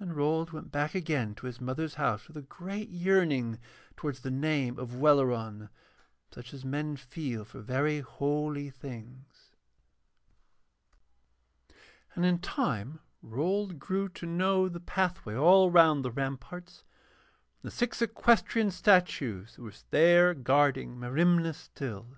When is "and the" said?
17.62-17.76